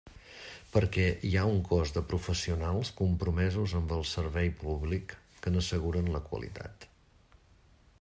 [0.75, 6.25] Perquè hi ha un cos de professionals compromesos amb el servei públic que n'asseguren la
[6.33, 6.91] qualitat.